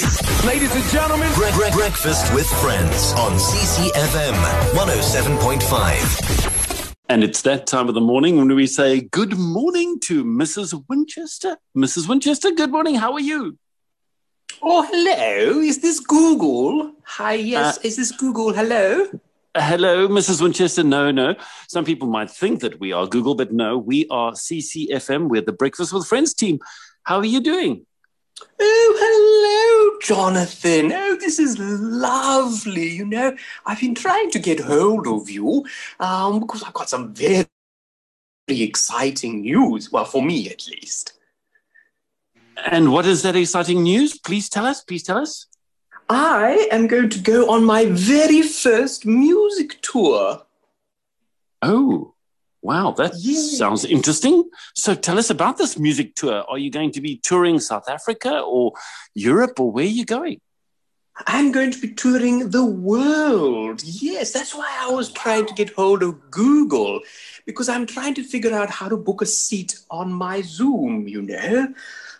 Ladies 0.00 0.74
and 0.74 0.84
gentlemen, 0.90 1.30
Bre- 1.34 1.52
Bre- 1.54 1.70
breakfast 1.72 2.32
with 2.34 2.46
friends 2.60 3.12
on 3.12 3.32
CCFM 3.38 4.34
107.5. 4.74 6.94
And 7.08 7.22
it's 7.22 7.42
that 7.42 7.66
time 7.68 7.86
of 7.88 7.94
the 7.94 8.00
morning 8.00 8.36
when 8.36 8.52
we 8.54 8.66
say 8.66 9.02
good 9.02 9.38
morning 9.38 10.00
to 10.00 10.24
Mrs. 10.24 10.82
Winchester. 10.88 11.58
Mrs. 11.76 12.08
Winchester, 12.08 12.50
good 12.50 12.72
morning. 12.72 12.96
How 12.96 13.12
are 13.12 13.20
you? 13.20 13.56
Oh, 14.62 14.82
hello. 14.82 15.60
Is 15.60 15.78
this 15.80 16.00
Google? 16.00 16.92
Hi, 17.04 17.34
yes. 17.34 17.78
Uh, 17.78 17.82
is 17.84 17.94
this 17.96 18.10
Google? 18.10 18.52
Hello? 18.52 19.06
Hello, 19.56 20.08
Mrs. 20.08 20.42
Winchester. 20.42 20.82
No, 20.82 21.12
no. 21.12 21.36
Some 21.68 21.84
people 21.84 22.08
might 22.08 22.30
think 22.30 22.58
that 22.60 22.80
we 22.80 22.90
are 22.92 23.06
Google, 23.06 23.36
but 23.36 23.52
no, 23.52 23.78
we 23.78 24.08
are 24.10 24.32
CCFM. 24.32 25.28
We're 25.28 25.42
the 25.42 25.52
Breakfast 25.52 25.92
with 25.92 26.08
Friends 26.08 26.34
team. 26.34 26.58
How 27.04 27.18
are 27.18 27.24
you 27.24 27.40
doing? 27.40 27.86
Oh, 28.40 28.96
hello, 29.00 29.98
Jonathan. 30.02 30.92
Oh, 30.92 31.16
this 31.16 31.38
is 31.38 31.58
lovely. 31.58 32.88
You 32.88 33.06
know, 33.06 33.36
I've 33.66 33.80
been 33.80 33.94
trying 33.94 34.30
to 34.30 34.38
get 34.38 34.60
hold 34.60 35.06
of 35.06 35.30
you 35.30 35.64
um, 36.00 36.40
because 36.40 36.62
I've 36.62 36.74
got 36.74 36.88
some 36.88 37.14
very 37.14 37.46
exciting 38.48 39.42
news. 39.42 39.92
Well, 39.92 40.04
for 40.04 40.22
me 40.22 40.48
at 40.48 40.66
least. 40.68 41.12
And 42.66 42.92
what 42.92 43.06
is 43.06 43.22
that 43.22 43.36
exciting 43.36 43.82
news? 43.82 44.18
Please 44.18 44.48
tell 44.48 44.66
us. 44.66 44.82
Please 44.82 45.02
tell 45.02 45.18
us. 45.18 45.46
I 46.08 46.68
am 46.70 46.86
going 46.86 47.08
to 47.10 47.18
go 47.18 47.50
on 47.50 47.64
my 47.64 47.86
very 47.86 48.42
first 48.42 49.06
music 49.06 49.80
tour. 49.80 50.42
Oh, 51.62 52.13
wow. 52.64 52.90
That 52.92 53.14
sounds 53.14 53.84
interesting. 53.84 54.50
So 54.74 54.94
tell 54.94 55.18
us 55.18 55.30
about 55.30 55.58
this 55.58 55.78
music 55.78 56.16
tour. 56.16 56.42
Are 56.48 56.58
you 56.58 56.70
going 56.70 56.90
to 56.92 57.00
be 57.00 57.18
touring 57.18 57.60
South 57.60 57.88
Africa 57.88 58.40
or 58.40 58.72
Europe 59.14 59.60
or 59.60 59.70
where 59.70 59.84
are 59.84 59.88
you 59.88 60.04
going? 60.04 60.40
I'm 61.28 61.52
going 61.52 61.70
to 61.70 61.80
be 61.80 61.92
touring 61.92 62.50
the 62.50 62.64
world. 62.64 63.82
Yes, 63.84 64.32
that's 64.32 64.52
why 64.52 64.68
I 64.80 64.90
was 64.90 65.12
trying 65.12 65.46
to 65.46 65.54
get 65.54 65.72
hold 65.74 66.02
of 66.02 66.30
Google 66.30 67.00
because 67.46 67.68
I'm 67.68 67.86
trying 67.86 68.14
to 68.14 68.24
figure 68.24 68.52
out 68.52 68.70
how 68.70 68.88
to 68.88 68.96
book 68.96 69.22
a 69.22 69.26
seat 69.26 69.78
on 69.90 70.12
my 70.12 70.40
Zoom, 70.42 71.06
you 71.06 71.22
know? 71.22 71.68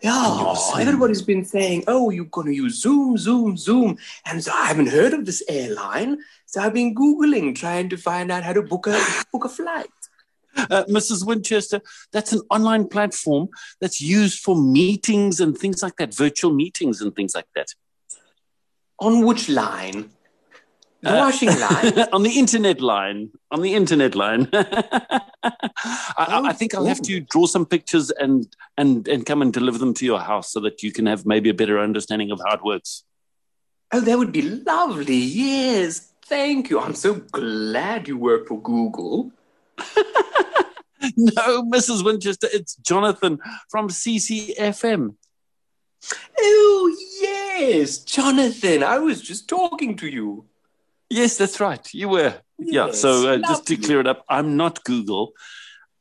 Yeah, 0.00 0.54
everybody's 0.78 1.22
been 1.22 1.44
saying, 1.44 1.84
oh, 1.88 2.10
you're 2.10 2.26
going 2.26 2.46
to 2.46 2.54
use 2.54 2.80
Zoom, 2.80 3.18
Zoom, 3.18 3.56
Zoom. 3.56 3.98
And 4.24 4.42
so 4.42 4.52
I 4.52 4.66
haven't 4.68 4.86
heard 4.86 5.12
of 5.12 5.26
this 5.26 5.42
airline. 5.48 6.18
So 6.46 6.60
I've 6.62 6.72
been 6.72 6.94
Googling, 6.94 7.56
trying 7.56 7.88
to 7.90 7.96
find 7.96 8.30
out 8.30 8.44
how 8.44 8.52
to 8.52 8.62
book 8.62 8.86
a, 8.86 8.98
book 9.32 9.44
a 9.44 9.48
flight. 9.48 9.88
Uh, 10.56 10.84
Mrs. 10.88 11.24
Winchester, 11.26 11.80
that's 12.12 12.32
an 12.32 12.40
online 12.50 12.88
platform 12.88 13.48
that's 13.80 14.00
used 14.00 14.40
for 14.40 14.56
meetings 14.56 15.40
and 15.40 15.56
things 15.56 15.82
like 15.82 15.96
that, 15.96 16.14
virtual 16.14 16.52
meetings 16.52 17.00
and 17.00 17.14
things 17.14 17.34
like 17.34 17.46
that. 17.54 17.68
On 19.00 19.24
which 19.24 19.48
line? 19.48 20.10
The 21.02 21.10
Uh, 21.14 21.18
washing 21.18 21.48
line? 21.66 22.08
on 22.12 22.22
the 22.24 22.38
internet 22.38 22.80
line. 22.80 23.30
On 23.52 23.60
the 23.62 23.74
internet 23.74 24.14
line. 24.16 24.48
I, 24.54 25.20
I- 26.18 26.48
I 26.48 26.52
think 26.52 26.74
I'll 26.74 26.86
have 26.86 27.02
to 27.02 27.20
draw 27.20 27.46
some 27.46 27.64
pictures 27.66 28.10
and, 28.10 28.48
and, 28.76 29.06
and 29.06 29.24
come 29.24 29.40
and 29.42 29.52
deliver 29.52 29.78
them 29.78 29.94
to 29.94 30.04
your 30.04 30.18
house 30.18 30.50
so 30.52 30.58
that 30.60 30.82
you 30.82 30.90
can 30.92 31.06
have 31.06 31.24
maybe 31.24 31.50
a 31.50 31.54
better 31.54 31.78
understanding 31.78 32.30
of 32.32 32.40
how 32.44 32.54
it 32.56 32.64
works. 32.64 33.04
Oh, 33.92 34.00
that 34.00 34.18
would 34.18 34.32
be 34.32 34.42
lovely. 34.42 35.16
Yes. 35.16 36.12
Thank 36.26 36.68
you. 36.68 36.80
I'm 36.80 36.94
so 36.94 37.14
glad 37.14 38.08
you 38.08 38.18
work 38.18 38.48
for 38.48 38.60
Google. 38.60 39.30
No, 41.36 41.64
Mrs. 41.64 42.04
Winchester, 42.04 42.46
it's 42.52 42.76
Jonathan 42.76 43.40
from 43.68 43.88
CCFM. 43.88 45.16
Oh, 46.38 46.96
yes. 47.20 47.98
Jonathan, 47.98 48.84
I 48.84 48.98
was 48.98 49.20
just 49.20 49.48
talking 49.48 49.96
to 49.96 50.06
you. 50.06 50.44
Yes, 51.10 51.36
that's 51.36 51.58
right. 51.58 51.92
You 51.92 52.08
were. 52.08 52.34
yeah. 52.58 52.92
So 52.92 53.32
uh, 53.32 53.38
just 53.38 53.66
to 53.66 53.76
clear 53.76 53.98
it 53.98 54.06
up, 54.06 54.24
I'm 54.28 54.56
not 54.56 54.84
Google. 54.84 55.32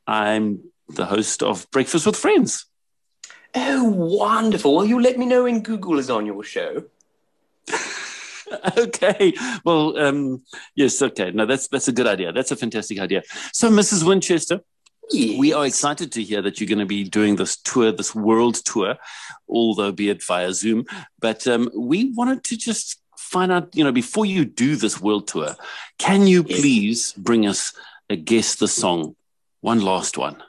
I'm 0.05 0.59
the 0.87 1.05
host 1.05 1.41
of 1.41 1.69
Breakfast 1.71 2.05
with 2.05 2.15
Friends. 2.15 2.67
Oh, 3.55 3.85
wonderful. 3.85 4.75
Well, 4.75 4.85
you 4.85 5.01
let 5.01 5.17
me 5.17 5.25
know 5.25 5.43
when 5.43 5.63
Google 5.63 5.97
is 5.97 6.11
on 6.11 6.27
your 6.27 6.43
show. 6.43 6.83
okay. 8.77 9.33
Well, 9.65 9.97
um, 9.97 10.43
yes. 10.75 11.01
Okay. 11.01 11.31
No, 11.31 11.47
that's 11.47 11.67
that's 11.69 11.87
a 11.87 11.91
good 11.91 12.07
idea. 12.07 12.31
That's 12.31 12.51
a 12.51 12.55
fantastic 12.55 12.99
idea. 12.99 13.23
So, 13.51 13.71
Mrs. 13.71 14.05
Winchester, 14.05 14.61
Yes. 15.11 15.39
we 15.39 15.53
are 15.53 15.65
excited 15.65 16.11
to 16.13 16.23
hear 16.23 16.41
that 16.41 16.59
you're 16.59 16.67
going 16.67 16.79
to 16.79 16.85
be 16.85 17.03
doing 17.03 17.35
this 17.37 17.57
tour, 17.57 17.91
this 17.91 18.13
world 18.13 18.55
tour, 18.55 18.97
although 19.47 19.91
be 19.91 20.09
it 20.09 20.23
via 20.23 20.51
Zoom. 20.53 20.85
But 21.19 21.47
um, 21.47 21.69
we 21.75 22.11
wanted 22.13 22.43
to 22.45 22.57
just 22.57 22.99
find 23.17 23.51
out, 23.51 23.75
you 23.75 23.83
know, 23.83 23.91
before 23.91 24.25
you 24.25 24.45
do 24.45 24.75
this 24.75 24.99
world 25.01 25.27
tour, 25.27 25.55
can 25.97 26.27
you 26.27 26.43
Yes. 26.47 26.59
please 26.59 27.13
bring 27.13 27.45
us 27.47 27.73
a 28.09 28.15
guess 28.15 28.55
the 28.55 28.67
song, 28.67 29.15
one 29.61 29.81
last 29.81 30.17
one? 30.17 30.43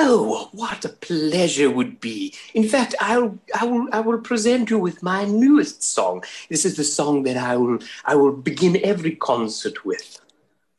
Oh, 0.00 0.48
what 0.52 0.84
a 0.84 0.90
pleasure 0.90 1.68
would 1.68 1.98
be. 1.98 2.32
In 2.54 2.68
fact, 2.68 2.94
I'll, 3.00 3.36
I 3.58 3.64
will, 3.64 3.88
I 3.92 3.98
will 3.98 4.18
present 4.18 4.70
you 4.70 4.78
with 4.78 5.02
my 5.02 5.24
newest 5.24 5.82
song. 5.82 6.22
This 6.48 6.64
is 6.64 6.76
the 6.76 6.84
song 6.84 7.24
that 7.24 7.36
I 7.36 7.56
will, 7.56 7.80
I 8.04 8.14
will 8.14 8.30
begin 8.32 8.78
every 8.84 9.16
concert 9.16 9.84
with. 9.84 10.20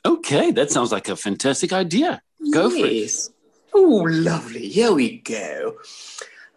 Okay, 0.06 0.52
that 0.52 0.72
sounds 0.72 0.94
like 0.94 1.10
a 1.10 1.18
fantastic 1.18 1.74
idea. 1.74 2.22
Go 2.52 2.70
for 2.70 2.86
it. 2.86 3.30
Oh, 3.74 4.06
lovely. 4.10 4.68
Here 4.70 4.92
we 4.94 5.20
go. 5.20 5.78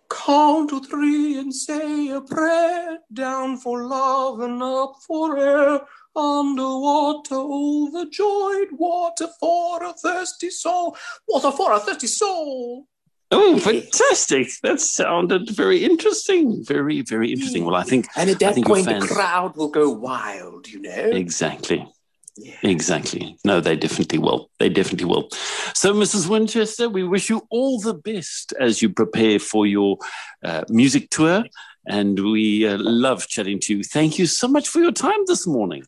Count 0.08 0.70
to 0.70 0.80
three 0.82 1.38
and 1.38 1.54
say 1.54 2.08
a 2.10 2.20
prayer. 2.20 2.98
Down 3.12 3.56
for 3.58 3.84
love 3.86 4.40
and 4.40 4.62
up 4.62 4.96
for 5.06 5.38
air. 5.38 5.80
Underwater, 6.14 7.34
overjoyed. 7.36 8.68
Water 8.72 9.28
for 9.40 9.82
a 9.84 9.92
thirsty 9.94 10.50
soul. 10.50 10.96
Water 11.28 11.50
for 11.50 11.72
a 11.72 11.80
thirsty 11.80 12.06
soul. 12.06 12.86
Oh, 13.34 13.54
Yes. 13.54 13.64
fantastic! 13.64 14.48
That 14.62 14.78
sounded 14.78 15.48
very 15.50 15.82
interesting. 15.84 16.62
Very, 16.62 17.00
very 17.00 17.32
interesting. 17.32 17.64
Well, 17.64 17.76
I 17.76 17.82
think 17.82 18.06
And 18.14 18.28
at 18.28 18.38
that 18.40 18.62
point, 18.62 18.84
the 18.86 18.98
crowd 19.00 19.56
will 19.56 19.68
go 19.70 19.88
wild, 19.88 20.68
you 20.68 20.80
know? 20.82 20.90
exactly, 20.92 21.90
Exactly. 22.62 23.36
No, 23.44 23.60
they 23.60 23.76
definitely 23.76 24.18
will. 24.18 24.50
They 24.58 24.68
definitely 24.68 25.06
will. 25.06 25.28
So, 25.74 25.92
Mrs. 25.92 26.28
Winchester, 26.28 26.88
we 26.88 27.04
wish 27.04 27.28
you 27.28 27.46
all 27.50 27.78
the 27.78 27.94
best 27.94 28.54
as 28.58 28.80
you 28.80 28.88
prepare 28.88 29.38
for 29.38 29.66
your 29.66 29.98
uh, 30.42 30.64
music 30.68 31.10
tour, 31.10 31.44
and 31.86 32.18
we 32.18 32.66
uh, 32.66 32.78
love 32.78 33.26
chatting 33.26 33.60
to 33.60 33.76
you. 33.76 33.84
Thank 33.84 34.18
you 34.18 34.26
so 34.26 34.48
much 34.48 34.68
for 34.68 34.80
your 34.80 34.92
time 34.92 35.20
this 35.26 35.46
morning. 35.46 35.84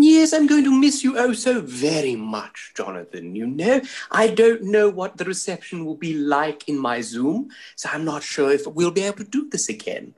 Yes, 0.00 0.32
I'm 0.32 0.46
going 0.46 0.64
to 0.64 0.78
miss 0.78 1.02
you 1.02 1.18
oh 1.18 1.32
so 1.32 1.60
very 1.60 2.14
much, 2.14 2.72
Jonathan. 2.76 3.34
You 3.34 3.46
know, 3.46 3.80
I 4.10 4.28
don't 4.28 4.62
know 4.64 4.88
what 4.90 5.16
the 5.16 5.24
reception 5.24 5.84
will 5.84 5.96
be 5.96 6.14
like 6.14 6.68
in 6.68 6.78
my 6.78 7.00
Zoom, 7.00 7.48
so 7.74 7.88
I'm 7.92 8.04
not 8.04 8.22
sure 8.22 8.52
if 8.52 8.66
we'll 8.66 8.92
be 8.92 9.02
able 9.02 9.18
to 9.18 9.24
do 9.24 9.48
this 9.48 9.68
again. 9.68 10.14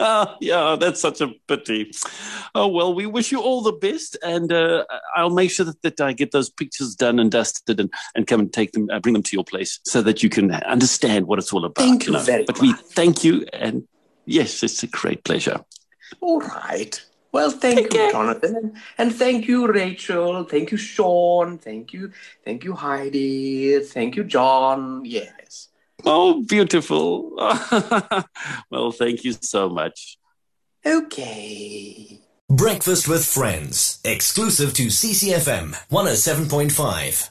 Ah, 0.02 0.38
yeah, 0.40 0.76
that's 0.80 0.98
such 0.98 1.20
a 1.20 1.28
pity. 1.46 1.92
Oh 2.54 2.68
well, 2.68 2.94
we 2.94 3.04
wish 3.04 3.30
you 3.30 3.42
all 3.42 3.60
the 3.60 3.72
best, 3.72 4.16
and 4.22 4.50
uh, 4.50 4.82
I'll 5.14 5.28
make 5.28 5.50
sure 5.50 5.66
that, 5.66 5.82
that 5.82 6.00
I 6.00 6.14
get 6.14 6.32
those 6.32 6.48
pictures 6.48 6.94
done 6.94 7.18
and 7.18 7.30
dusted, 7.30 7.78
and, 7.78 7.92
and 8.14 8.26
come 8.26 8.40
and 8.40 8.50
take 8.50 8.72
them, 8.72 8.88
uh, 8.90 8.98
bring 8.98 9.12
them 9.12 9.22
to 9.22 9.36
your 9.36 9.44
place, 9.44 9.78
so 9.84 10.00
that 10.00 10.22
you 10.22 10.30
can 10.30 10.52
understand 10.52 11.26
what 11.26 11.38
it's 11.38 11.52
all 11.52 11.66
about. 11.66 11.84
Thank 11.84 12.06
you 12.06 12.18
very 12.18 12.44
But 12.44 12.60
we 12.62 12.72
thank 12.72 13.24
you, 13.24 13.44
and 13.52 13.86
yes, 14.24 14.62
it's 14.62 14.82
a 14.82 14.86
great 14.86 15.22
pleasure. 15.24 15.60
All 16.22 16.40
right. 16.40 16.98
Well, 17.32 17.50
thank 17.50 17.76
Take 17.76 17.92
you, 17.92 17.98
care. 17.98 18.12
Jonathan, 18.12 18.72
and 18.96 19.14
thank 19.14 19.48
you, 19.48 19.70
Rachel. 19.70 20.44
Thank 20.44 20.72
you, 20.72 20.78
Sean. 20.78 21.58
Thank 21.58 21.92
you, 21.92 22.10
thank 22.42 22.64
you, 22.64 22.72
Heidi. 22.72 23.80
Thank 23.80 24.16
you, 24.16 24.24
John. 24.24 25.04
Yes. 25.04 25.68
Oh, 26.04 26.42
beautiful. 26.42 27.32
well, 28.70 28.92
thank 28.92 29.24
you 29.24 29.32
so 29.40 29.68
much. 29.68 30.16
Okay. 30.84 32.20
Breakfast 32.48 33.06
with 33.06 33.24
friends. 33.24 34.00
Exclusive 34.04 34.74
to 34.74 34.86
CCFM 34.86 35.76
107.5. 35.90 37.30